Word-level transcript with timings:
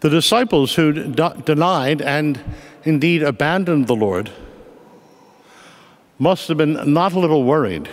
The 0.00 0.10
disciples 0.10 0.74
who 0.74 0.92
denied 0.92 2.00
and 2.02 2.40
indeed 2.84 3.22
abandoned 3.22 3.88
the 3.88 3.96
Lord 3.96 4.30
must 6.18 6.48
have 6.48 6.56
been 6.56 6.92
not 6.92 7.12
a 7.12 7.18
little 7.18 7.44
worried 7.44 7.88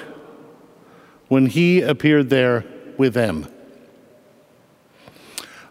when 1.27 1.47
he 1.47 1.81
appeared 1.81 2.29
there 2.29 2.63
with 2.97 3.13
them. 3.13 3.47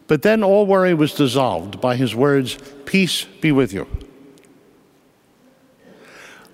But 0.07 0.23
then 0.23 0.43
all 0.43 0.67
worry 0.67 0.93
was 0.93 1.15
dissolved 1.15 1.81
by 1.81 1.97
his 1.97 2.15
words, 2.15 2.59
Peace 2.85 3.25
be 3.41 3.53
with 3.53 3.73
you. 3.73 3.87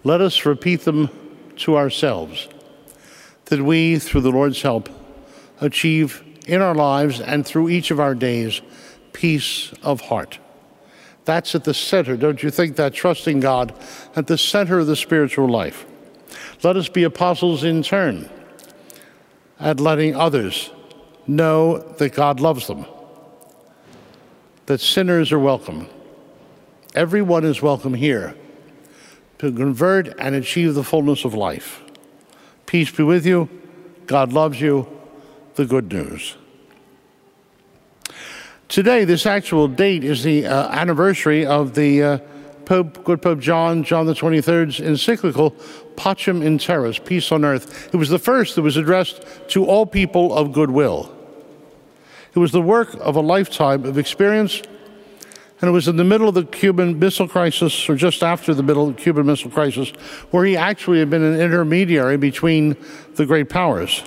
Let 0.05 0.21
us 0.21 0.47
repeat 0.47 0.83
them 0.83 1.11
to 1.57 1.77
ourselves, 1.77 2.49
that 3.47 3.61
we, 3.61 3.99
through 3.99 4.23
the 4.23 4.31
Lord's 4.31 4.63
help, 4.63 4.89
achieve 5.61 6.23
in 6.47 6.63
our 6.63 6.75
lives 6.75 7.21
and 7.21 7.45
through 7.45 7.69
each 7.69 7.91
of 7.91 8.01
our 8.01 8.15
days 8.15 8.63
peace 9.13 9.73
of 9.83 10.01
heart. 10.03 10.39
That's 11.25 11.55
at 11.55 11.65
the 11.65 11.75
center, 11.75 12.17
don't 12.17 12.43
you 12.43 12.51
think, 12.51 12.77
that 12.77 12.95
trusting 12.95 13.41
God 13.41 13.75
at 14.17 14.27
the 14.27 14.39
center 14.39 14.79
of 14.79 14.87
the 14.87 14.97
spiritual 14.97 15.49
life. 15.49 15.87
Let 16.63 16.77
us 16.77 16.89
be 16.89 17.05
apostles 17.05 17.65
in 17.65 17.83
turn 17.83 18.29
at 19.59 19.79
letting 19.79 20.17
others 20.17 20.71
know 21.27 21.79
that 21.99 22.15
God 22.15 22.41
loves 22.41 22.67
them, 22.67 22.87
that 24.67 24.81
sinners 24.81 25.33
are 25.33 25.39
welcome. 25.39 25.89
Everyone 26.95 27.45
is 27.45 27.63
welcome 27.63 27.95
here 27.95 28.35
to 29.39 29.53
convert 29.53 30.09
and 30.19 30.35
achieve 30.35 30.75
the 30.75 30.85
fullness 30.85 31.25
of 31.25 31.35
life. 31.35 31.83
Peace 32.67 32.91
be 32.91 33.03
with 33.03 33.25
you. 33.27 33.49
God 34.07 34.33
loves 34.33 34.61
you. 34.61 34.89
The 35.55 35.67
good 35.67 35.93
news. 35.93 36.37
Today, 38.71 39.05
this 39.05 39.27
actual 39.27 39.67
date 39.67 40.05
is 40.05 40.23
the 40.23 40.47
uh, 40.47 40.69
anniversary 40.69 41.45
of 41.45 41.75
the 41.75 42.03
uh, 42.05 42.19
Pope, 42.67 43.03
good 43.03 43.21
Pope 43.21 43.41
John, 43.41 43.83
John 43.83 44.07
the 44.07 44.13
23rd's 44.13 44.79
encyclical, 44.79 45.51
Pacem 45.97 46.41
in 46.41 46.57
Terris, 46.57 47.01
Peace 47.01 47.33
on 47.33 47.45
Earth. 47.45 47.93
It 47.93 47.97
was 47.97 48.11
the 48.11 48.19
first 48.21 48.55
that 48.55 48.63
was 48.63 48.77
addressed 48.77 49.25
to 49.49 49.67
all 49.67 49.87
people 49.87 50.33
of 50.33 50.53
goodwill. 50.53 51.13
It 52.33 52.39
was 52.39 52.53
the 52.53 52.63
work 52.63 52.95
of 53.01 53.17
a 53.17 53.21
lifetime 53.21 53.85
of 53.85 53.99
experience, 53.99 54.63
and 55.61 55.69
it 55.69 55.73
was 55.73 55.89
in 55.89 55.97
the 55.97 56.05
middle 56.05 56.29
of 56.29 56.37
the 56.37 56.45
Cuban 56.45 56.97
Missile 57.01 57.27
Crisis, 57.27 57.91
or 57.91 57.97
just 57.97 58.23
after 58.23 58.55
the 58.55 58.63
middle 58.63 58.89
of 58.89 58.95
the 58.95 59.03
Cuban 59.03 59.27
Missile 59.27 59.51
Crisis, 59.51 59.91
where 60.31 60.45
he 60.45 60.57
actually 60.57 61.01
had 61.01 61.11
been 61.11 61.25
an 61.25 61.41
intermediary 61.41 62.19
between 62.19 62.77
the 63.17 63.27
great 63.27 63.49
powers. 63.49 64.05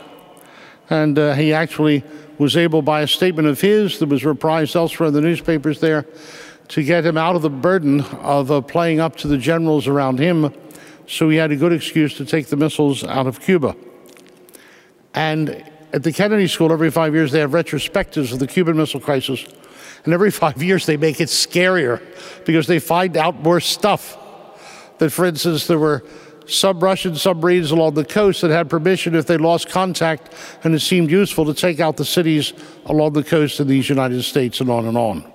And 0.94 1.17
uh, 1.17 1.33
he 1.33 1.53
actually 1.53 2.03
was 2.38 2.55
able, 2.55 2.83
by 2.83 3.02
a 3.02 3.08
statement 3.08 3.47
of 3.47 3.59
his 3.59 3.97
that 3.97 4.09
was 4.09 4.22
reprised 4.22 4.75
elsewhere 4.75 5.08
in 5.08 5.16
the 5.16 5.22
newspapers 5.22 5.80
there, 5.80 6.05
to 6.67 6.83
get 6.83 7.03
him 7.03 7.17
out 7.17 7.36
of 7.36 7.41
the 7.41 7.49
burden 7.49 8.02
of 8.22 8.52
uh, 8.52 8.61
playing 8.61 8.99
up 8.99 9.16
to 9.16 9.27
the 9.27 9.39
generals 9.39 9.88
around 9.88 10.19
him. 10.19 10.53
So 11.08 11.30
he 11.30 11.38
had 11.38 11.52
a 11.52 11.55
good 11.55 11.73
excuse 11.73 12.16
to 12.17 12.25
take 12.25 12.45
the 12.45 12.58
missiles 12.58 13.03
out 13.03 13.25
of 13.25 13.41
Cuba. 13.41 13.75
And 15.16 15.66
at 15.94 16.03
the 16.03 16.14
Kennedy 16.14 16.45
School, 16.45 16.71
every 16.71 16.91
five 16.91 17.16
years, 17.16 17.31
they 17.31 17.39
have 17.39 17.52
retrospectives 17.52 18.31
of 18.31 18.38
the 18.38 18.45
Cuban 18.45 18.77
Missile 18.77 18.99
Crisis. 18.99 19.47
And 20.05 20.14
every 20.14 20.30
five 20.44 20.61
years, 20.61 20.86
they 20.86 20.97
make 20.97 21.19
it 21.19 21.30
scarier 21.30 22.03
because 22.45 22.67
they 22.67 22.77
find 22.77 23.17
out 23.17 23.41
more 23.41 23.59
stuff. 23.59 24.16
That, 24.99 25.09
for 25.09 25.25
instance, 25.25 25.66
there 25.66 25.80
were 25.80 26.03
some 26.45 26.80
Russian 26.80 27.16
submarines 27.16 27.72
along 27.72 27.94
the 27.94 28.05
coast 28.05 28.41
that 28.41 28.52
had 28.52 28.69
permission 28.69 29.16
if 29.16 29.25
they 29.25 29.38
lost 29.38 29.69
contact 29.69 30.33
and 30.63 30.75
it 30.75 30.80
seemed 30.80 31.09
useful 31.09 31.45
to 31.45 31.53
take 31.53 31.80
out 31.80 31.97
the 31.97 32.05
cities 32.05 32.53
along 32.86 33.13
the 33.13 33.23
coast 33.23 33.59
of 33.59 33.67
these 33.67 33.89
United 33.89 34.23
States 34.23 34.59
and 34.59 34.69
on 34.69 34.86
and 34.86 34.97
on. 34.97 35.31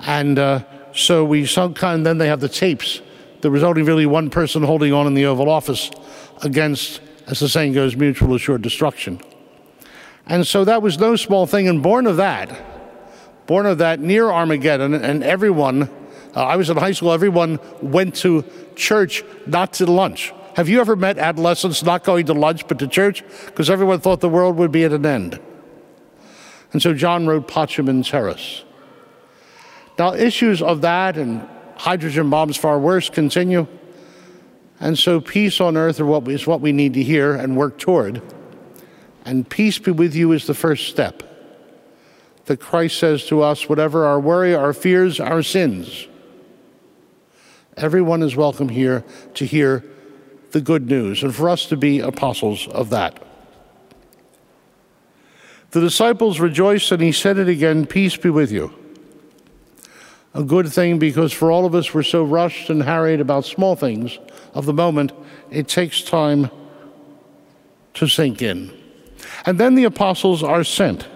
And 0.00 0.38
uh, 0.38 0.64
so 0.94 1.24
we 1.24 1.46
some 1.46 1.74
kind, 1.74 2.06
then 2.06 2.18
they 2.18 2.28
have 2.28 2.40
the 2.40 2.48
tapes. 2.48 3.00
There 3.40 3.50
was 3.50 3.62
only 3.62 3.82
really 3.82 4.06
one 4.06 4.30
person 4.30 4.62
holding 4.62 4.92
on 4.92 5.06
in 5.06 5.14
the 5.14 5.26
Oval 5.26 5.48
Office 5.48 5.90
against, 6.42 7.00
as 7.26 7.40
the 7.40 7.48
saying 7.48 7.72
goes, 7.72 7.96
mutual 7.96 8.34
assured 8.34 8.62
destruction. 8.62 9.20
And 10.26 10.46
so 10.46 10.64
that 10.64 10.82
was 10.82 10.98
no 10.98 11.16
small 11.16 11.46
thing. 11.46 11.68
And 11.68 11.82
born 11.82 12.06
of 12.06 12.16
that, 12.18 13.46
born 13.46 13.66
of 13.66 13.78
that 13.78 14.00
near 14.00 14.30
Armageddon, 14.30 14.94
and 14.94 15.24
everyone, 15.24 15.90
uh, 16.34 16.44
I 16.44 16.56
was 16.56 16.70
in 16.70 16.76
high 16.76 16.92
school, 16.92 17.12
everyone 17.12 17.58
went 17.82 18.14
to 18.16 18.44
church, 18.76 19.24
not 19.46 19.74
to 19.74 19.86
lunch. 19.86 20.32
Have 20.54 20.68
you 20.68 20.80
ever 20.80 20.96
met 20.96 21.18
adolescents 21.18 21.82
not 21.82 22.04
going 22.04 22.26
to 22.26 22.34
lunch 22.34 22.66
but 22.68 22.78
to 22.80 22.88
church? 22.88 23.24
Because 23.46 23.70
everyone 23.70 24.00
thought 24.00 24.20
the 24.20 24.28
world 24.28 24.56
would 24.56 24.72
be 24.72 24.84
at 24.84 24.92
an 24.92 25.06
end. 25.06 25.40
And 26.72 26.80
so 26.80 26.94
John 26.94 27.26
wrote 27.26 27.50
in 27.78 28.02
Terris. 28.02 28.64
Now, 29.98 30.14
issues 30.14 30.62
of 30.62 30.80
that 30.82 31.16
and 31.16 31.46
hydrogen 31.76 32.30
bombs, 32.30 32.56
far 32.56 32.78
worse, 32.78 33.10
continue. 33.10 33.66
And 34.78 34.98
so, 34.98 35.20
peace 35.20 35.60
on 35.60 35.76
earth 35.76 36.00
what 36.00 36.26
is 36.28 36.46
what 36.46 36.60
we 36.60 36.72
need 36.72 36.94
to 36.94 37.02
hear 37.02 37.34
and 37.34 37.56
work 37.56 37.78
toward. 37.78 38.22
And 39.24 39.48
peace 39.48 39.78
be 39.78 39.90
with 39.90 40.14
you 40.14 40.32
is 40.32 40.46
the 40.46 40.54
first 40.54 40.88
step. 40.88 41.22
That 42.46 42.60
Christ 42.60 42.98
says 42.98 43.26
to 43.26 43.42
us, 43.42 43.68
whatever 43.68 44.06
our 44.06 44.18
worry, 44.18 44.54
our 44.54 44.72
fears, 44.72 45.20
our 45.20 45.42
sins, 45.42 46.08
Everyone 47.76 48.22
is 48.22 48.36
welcome 48.36 48.68
here 48.68 49.04
to 49.34 49.46
hear 49.46 49.84
the 50.50 50.60
good 50.60 50.88
news 50.88 51.22
and 51.22 51.34
for 51.34 51.48
us 51.48 51.66
to 51.66 51.76
be 51.76 52.00
apostles 52.00 52.66
of 52.68 52.90
that. 52.90 53.22
The 55.70 55.80
disciples 55.80 56.40
rejoiced 56.40 56.90
and 56.90 57.00
he 57.00 57.12
said 57.12 57.38
it 57.38 57.48
again 57.48 57.86
Peace 57.86 58.16
be 58.16 58.28
with 58.28 58.50
you. 58.50 58.74
A 60.34 60.42
good 60.42 60.72
thing 60.72 60.98
because 60.98 61.32
for 61.32 61.50
all 61.50 61.64
of 61.64 61.74
us, 61.74 61.94
we're 61.94 62.02
so 62.02 62.24
rushed 62.24 62.70
and 62.70 62.82
harried 62.82 63.20
about 63.20 63.44
small 63.44 63.76
things 63.76 64.18
of 64.54 64.66
the 64.66 64.72
moment, 64.72 65.12
it 65.50 65.68
takes 65.68 66.02
time 66.02 66.50
to 67.94 68.08
sink 68.08 68.42
in. 68.42 68.72
And 69.46 69.58
then 69.58 69.74
the 69.74 69.84
apostles 69.84 70.42
are 70.42 70.64
sent 70.64 71.06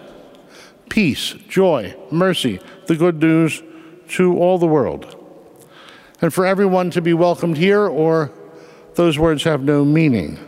peace, 0.89 1.35
joy, 1.49 1.97
mercy, 2.11 2.61
the 2.87 2.95
good 2.95 3.21
news 3.21 3.63
to 4.09 4.37
all 4.39 4.59
the 4.59 4.67
world 4.67 5.14
and 6.21 6.33
for 6.33 6.47
everyone 6.47 6.91
to 6.91 7.01
be 7.01 7.15
welcomed 7.15 7.57
here, 7.57 7.87
or 7.87 8.31
those 8.95 9.19
words 9.19 9.43
have 9.45 9.63
no 9.63 9.85
meaning. 9.85 10.39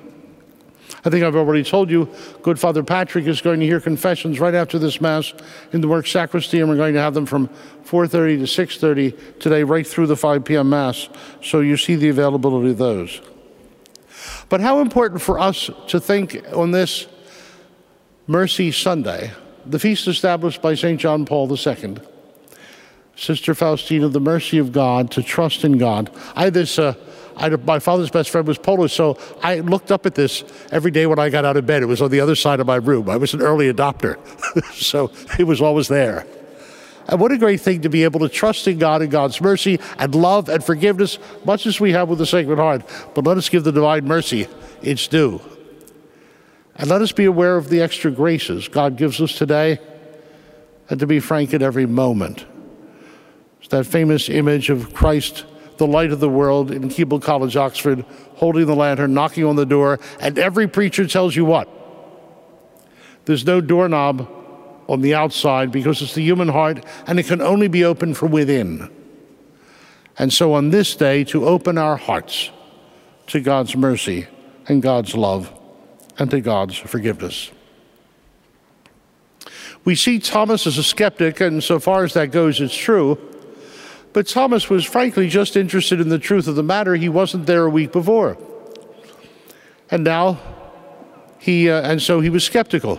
I 1.04 1.10
think 1.10 1.22
I've 1.22 1.37
already 1.37 1.62
told 1.62 1.88
you, 1.88 2.09
good 2.43 2.59
Father 2.59 2.82
Patrick 2.82 3.27
is 3.27 3.41
going 3.41 3.60
to 3.60 3.66
hear 3.66 3.81
confessions 3.81 4.41
right 4.41 4.55
after 4.55 4.78
this 4.78 5.00
Mass 5.00 5.32
in 5.72 5.81
the 5.81 5.88
work 5.88 6.06
sacristy, 6.06 6.59
and 6.59 6.69
we're 6.69 6.76
going 6.76 6.94
to 6.94 7.00
have 7.00 7.15
them 7.15 7.26
from 7.26 7.49
4.30 7.84 8.10
to 8.10 8.66
6.30 8.66 9.38
today, 9.38 9.62
right 9.62 9.87
through 9.87 10.09
the 10.09 10.16
5 10.16 10.44
p.m. 10.44 10.71
Mass, 10.71 11.09
so 11.43 11.60
you 11.60 11.76
see 11.76 11.94
the 11.94 12.09
availability 12.09 12.71
of 12.71 12.78
those. 12.78 13.21
But 14.49 14.60
how 14.60 14.81
important 14.81 15.22
for 15.22 15.38
us 15.38 15.71
to 15.88 16.00
think 16.00 16.43
on 16.53 16.72
this 16.72 17.06
Mercy 18.26 18.72
Sunday, 18.72 19.31
the 19.65 19.78
feast 19.78 20.09
established 20.09 20.60
by 20.60 20.75
St. 20.75 20.99
John 20.99 21.25
Paul 21.25 21.49
II, 21.49 21.99
Sister 23.16 23.54
Faustina, 23.54 24.09
the 24.09 24.21
mercy 24.21 24.59
of 24.59 24.72
God, 24.72 25.10
to 25.12 25.22
trust 25.22 25.65
in 25.65 25.78
God. 25.78 26.10
I 26.37 26.44
had 26.44 26.54
this, 26.54 26.78
uh, 26.78 26.94
I 27.37 27.49
had, 27.49 27.66
my 27.66 27.78
father's 27.78 28.10
best 28.10 28.28
friend 28.28 28.47
was 28.47 28.59
Polish, 28.59 28.93
so 28.93 29.19
I 29.43 29.60
looked 29.60 29.91
up 29.91 30.04
at 30.04 30.15
this 30.15 30.44
every 30.71 30.91
day 30.91 31.06
when 31.06 31.19
I 31.19 31.31
got 31.31 31.47
out 31.47 31.56
of 31.56 31.66
bed. 31.66 31.82
It 31.82 31.87
was 31.87 32.03
on 32.03 32.10
the 32.10 32.21
other 32.21 32.34
side 32.34 32.60
of 32.60 32.66
my 32.66 32.76
room. 32.76 33.09
I 33.09 33.16
was 33.16 33.32
an 33.32 33.41
early 33.41 33.72
adopter, 33.72 34.19
so 34.72 35.10
it 35.38 35.44
was 35.44 35.62
always 35.62 35.88
there. 35.88 36.26
And 37.09 37.21
what 37.21 37.32
a 37.32 37.38
great 37.38 37.60
thing 37.60 37.82
to 37.82 37.88
be 37.88 38.05
able 38.05 38.21
to 38.21 38.28
trust 38.28 38.69
in 38.69 38.78
God 38.78 39.00
and 39.00 39.10
God's 39.10 39.41
mercy 39.41 39.81
and 39.99 40.15
love 40.15 40.49
and 40.49 40.62
forgiveness, 40.62 41.19
much 41.44 41.65
as 41.65 41.81
we 41.81 41.93
have 41.93 42.09
with 42.09 42.19
the 42.19 42.26
Sacred 42.26 42.59
Heart. 42.59 42.82
But 43.15 43.25
let 43.25 43.38
us 43.38 43.49
give 43.49 43.65
the 43.65 43.72
divine 43.72 44.05
mercy 44.05 44.49
its 44.82 45.06
due. 45.06 45.41
And 46.75 46.91
let 46.91 47.00
us 47.00 47.12
be 47.12 47.25
aware 47.25 47.56
of 47.56 47.71
the 47.71 47.81
extra 47.81 48.10
graces 48.10 48.69
God 48.69 48.97
gives 48.97 49.22
us 49.22 49.38
today, 49.38 49.78
and 50.91 51.00
to 51.00 51.06
be 51.06 51.21
frank 51.21 51.55
at 51.55 51.62
every 51.62 51.87
moment. 51.87 52.44
It's 53.66 53.72
that 53.72 53.84
famous 53.84 54.28
image 54.28 54.70
of 54.70 54.94
Christ, 54.94 55.44
the 55.78 55.88
light 55.88 56.12
of 56.12 56.20
the 56.20 56.28
world, 56.28 56.70
in 56.70 56.84
Keble 56.84 57.20
College, 57.20 57.56
Oxford, 57.56 58.04
holding 58.36 58.64
the 58.64 58.76
lantern, 58.76 59.12
knocking 59.12 59.44
on 59.44 59.56
the 59.56 59.66
door, 59.66 59.98
and 60.20 60.38
every 60.38 60.68
preacher 60.68 61.04
tells 61.04 61.34
you 61.34 61.44
what? 61.44 61.68
There's 63.24 63.44
no 63.44 63.60
doorknob 63.60 64.30
on 64.88 65.00
the 65.00 65.16
outside 65.16 65.72
because 65.72 66.00
it's 66.00 66.14
the 66.14 66.22
human 66.22 66.46
heart 66.46 66.86
and 67.08 67.18
it 67.18 67.26
can 67.26 67.42
only 67.42 67.66
be 67.66 67.84
opened 67.84 68.16
from 68.16 68.30
within. 68.30 68.88
And 70.16 70.32
so 70.32 70.52
on 70.52 70.70
this 70.70 70.94
day, 70.94 71.24
to 71.24 71.44
open 71.44 71.76
our 71.76 71.96
hearts 71.96 72.52
to 73.26 73.40
God's 73.40 73.76
mercy 73.76 74.28
and 74.68 74.80
God's 74.80 75.16
love 75.16 75.52
and 76.20 76.30
to 76.30 76.40
God's 76.40 76.76
forgiveness. 76.76 77.50
We 79.84 79.96
see 79.96 80.20
Thomas 80.20 80.68
as 80.68 80.78
a 80.78 80.84
skeptic, 80.84 81.40
and 81.40 81.64
so 81.64 81.80
far 81.80 82.04
as 82.04 82.14
that 82.14 82.30
goes, 82.30 82.60
it's 82.60 82.72
true. 82.72 83.18
But 84.16 84.26
Thomas 84.26 84.70
was 84.70 84.86
frankly 84.86 85.28
just 85.28 85.58
interested 85.58 86.00
in 86.00 86.08
the 86.08 86.18
truth 86.18 86.48
of 86.48 86.56
the 86.56 86.62
matter. 86.62 86.94
He 86.94 87.10
wasn't 87.10 87.44
there 87.44 87.64
a 87.64 87.68
week 87.68 87.92
before. 87.92 88.38
And 89.90 90.04
now 90.04 90.38
he, 91.38 91.68
uh, 91.68 91.82
and 91.82 92.00
so 92.00 92.20
he 92.20 92.30
was 92.30 92.42
skeptical. 92.42 92.98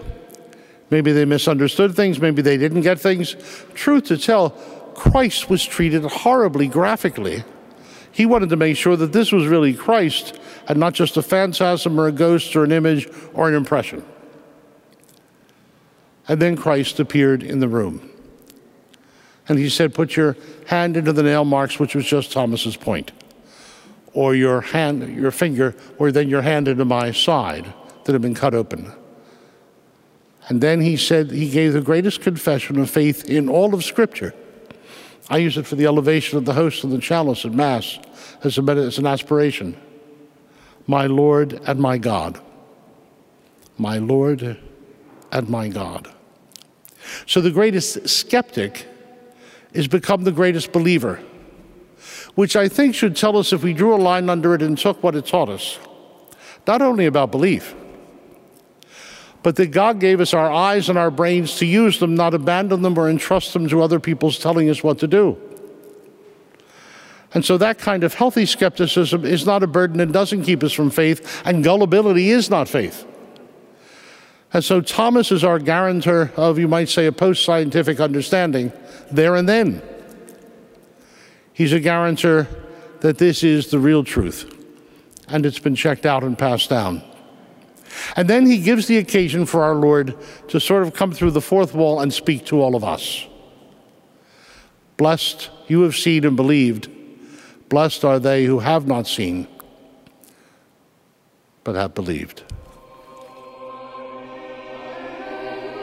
Maybe 0.91 1.11
they 1.13 1.25
misunderstood 1.25 1.95
things, 1.95 2.21
maybe 2.21 2.43
they 2.43 2.55
didn't 2.55 2.81
get 2.81 2.99
things. 2.99 3.35
Truth 3.73 4.03
to 4.09 4.17
tell, 4.19 4.51
Christ 4.93 5.49
was 5.49 5.65
treated 5.65 6.03
horribly 6.03 6.67
graphically. 6.67 7.43
He 8.11 8.27
wanted 8.27 8.49
to 8.49 8.55
make 8.55 8.77
sure 8.77 8.95
that 8.95 9.11
this 9.11 9.31
was 9.31 9.47
really 9.47 9.73
Christ 9.73 10.39
and 10.67 10.79
not 10.79 10.93
just 10.93 11.17
a 11.17 11.23
phantasm 11.23 11.99
or 11.99 12.05
a 12.05 12.11
ghost 12.11 12.55
or 12.55 12.63
an 12.63 12.71
image 12.71 13.09
or 13.33 13.49
an 13.49 13.55
impression. 13.55 14.05
And 16.27 16.39
then 16.39 16.55
Christ 16.55 16.99
appeared 16.99 17.41
in 17.41 17.59
the 17.59 17.67
room. 17.67 18.07
And 19.49 19.57
he 19.57 19.69
said, 19.69 19.93
Put 19.93 20.15
your 20.15 20.35
hand 20.67 20.97
into 20.97 21.13
the 21.13 21.23
nail 21.23 21.45
marks, 21.45 21.79
which 21.79 21.95
was 21.95 22.05
just 22.05 22.31
Thomas's 22.31 22.75
point, 22.75 23.11
or 24.13 24.35
your 24.35 24.61
hand, 24.61 25.15
your 25.15 25.31
finger, 25.31 25.75
or 25.97 26.11
then 26.11 26.29
your 26.29 26.41
hand 26.41 26.67
into 26.67 26.85
my 26.85 27.11
side 27.11 27.73
that 28.03 28.13
had 28.13 28.21
been 28.21 28.35
cut 28.35 28.53
open. 28.53 28.91
And 30.49 30.61
then 30.61 30.81
he 30.81 30.97
said, 30.97 31.31
He 31.31 31.49
gave 31.49 31.73
the 31.73 31.81
greatest 31.81 32.21
confession 32.21 32.79
of 32.79 32.89
faith 32.89 33.29
in 33.29 33.49
all 33.49 33.73
of 33.73 33.83
Scripture. 33.83 34.33
I 35.29 35.37
use 35.37 35.57
it 35.57 35.65
for 35.65 35.75
the 35.75 35.85
elevation 35.85 36.37
of 36.37 36.45
the 36.45 36.53
host 36.53 36.83
and 36.83 36.93
the 36.93 36.99
chalice 36.99 37.43
at 37.43 37.51
Mass 37.51 37.99
as, 38.43 38.57
a, 38.57 38.61
as 38.61 38.97
an 38.97 39.05
aspiration. 39.05 39.75
My 40.87 41.05
Lord 41.05 41.59
and 41.65 41.79
my 41.79 41.97
God. 41.97 42.39
My 43.77 43.97
Lord 43.97 44.57
and 45.31 45.49
my 45.49 45.67
God. 45.67 46.09
So 47.25 47.41
the 47.41 47.51
greatest 47.51 48.07
skeptic 48.07 48.87
is 49.77 49.87
become 49.87 50.23
the 50.23 50.31
greatest 50.31 50.71
believer, 50.71 51.19
which 52.33 52.55
I 52.55 52.67
think 52.67 52.95
should 52.95 53.15
tell 53.15 53.37
us 53.37 53.53
if 53.53 53.61
we 53.61 53.73
drew 53.73 53.93
a 53.93 54.01
line 54.01 54.27
under 54.27 54.55
it 54.55 54.63
and 54.63 54.75
took 54.75 55.03
what 55.03 55.15
it 55.15 55.27
taught 55.27 55.49
us, 55.49 55.77
not 56.65 56.81
only 56.81 57.05
about 57.05 57.29
belief, 57.29 57.75
but 59.43 59.55
that 59.57 59.67
God 59.67 59.99
gave 59.99 60.19
us 60.19 60.33
our 60.33 60.51
eyes 60.51 60.89
and 60.89 60.97
our 60.97 61.11
brains 61.11 61.57
to 61.57 61.67
use 61.67 61.99
them, 61.99 62.15
not 62.15 62.33
abandon 62.33 62.81
them 62.81 62.97
or 62.97 63.07
entrust 63.07 63.53
them 63.53 63.69
to 63.69 63.83
other 63.83 63.99
people's 63.99 64.39
telling 64.39 64.67
us 64.67 64.83
what 64.83 64.97
to 64.97 65.07
do. 65.07 65.37
And 67.35 67.45
so 67.45 67.55
that 67.59 67.77
kind 67.77 68.03
of 68.03 68.15
healthy 68.15 68.47
skepticism 68.47 69.25
is 69.25 69.45
not 69.45 69.61
a 69.61 69.67
burden 69.67 69.99
and 69.99 70.11
doesn't 70.11 70.43
keep 70.43 70.63
us 70.63 70.73
from 70.73 70.89
faith, 70.89 71.43
and 71.45 71.63
gullibility 71.63 72.31
is 72.31 72.49
not 72.49 72.67
faith. 72.67 73.05
And 74.53 74.63
so 74.63 74.81
Thomas 74.81 75.31
is 75.31 75.43
our 75.43 75.59
guarantor 75.59 76.31
of, 76.37 76.57
you 76.57 76.67
might 76.67 76.89
say, 76.89 77.05
a 77.05 77.11
post 77.11 77.43
scientific 77.43 77.99
understanding 77.99 78.71
there 79.11 79.35
and 79.35 79.47
then. 79.47 79.81
He's 81.53 81.73
a 81.73 81.79
guarantor 81.79 82.47
that 83.01 83.17
this 83.17 83.43
is 83.43 83.67
the 83.67 83.79
real 83.79 84.03
truth 84.03 84.53
and 85.27 85.45
it's 85.45 85.59
been 85.59 85.75
checked 85.75 86.05
out 86.05 86.23
and 86.23 86.37
passed 86.37 86.69
down. 86.69 87.03
And 88.15 88.29
then 88.29 88.45
he 88.45 88.59
gives 88.59 88.87
the 88.87 88.97
occasion 88.97 89.45
for 89.45 89.63
our 89.63 89.75
Lord 89.75 90.15
to 90.49 90.59
sort 90.59 90.83
of 90.83 90.93
come 90.93 91.11
through 91.11 91.31
the 91.31 91.41
fourth 91.41 91.73
wall 91.73 91.99
and 91.99 92.13
speak 92.13 92.45
to 92.45 92.61
all 92.61 92.75
of 92.75 92.83
us. 92.83 93.25
Blessed 94.97 95.49
you 95.67 95.81
have 95.81 95.95
seen 95.95 96.25
and 96.25 96.35
believed. 96.35 96.89
Blessed 97.69 98.05
are 98.05 98.19
they 98.19 98.45
who 98.45 98.59
have 98.59 98.87
not 98.87 99.07
seen, 99.07 99.47
but 101.63 101.75
have 101.75 101.93
believed. 101.93 102.43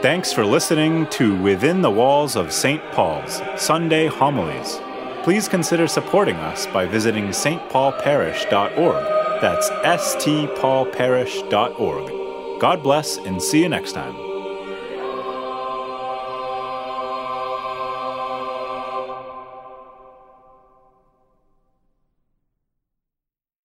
Thanks 0.04 0.34
for 0.34 0.44
listening 0.44 1.08
to 1.12 1.40
Within 1.40 1.80
the 1.80 1.90
Walls 1.90 2.36
of 2.36 2.52
St. 2.52 2.82
Paul's 2.92 3.40
Sunday 3.56 4.06
Homilies. 4.06 4.78
Please 5.22 5.48
consider 5.48 5.88
supporting 5.88 6.36
us 6.36 6.66
by 6.66 6.84
visiting 6.84 7.28
stpaulparish.org. 7.28 9.40
That's 9.40 9.70
stpaulparish.org. 9.70 12.60
God 12.60 12.82
bless 12.82 13.16
and 13.16 13.42
see 13.42 13.62
you 13.62 13.70
next 13.70 13.92
time. 13.92 14.33